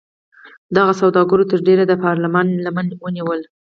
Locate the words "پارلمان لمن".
2.05-2.87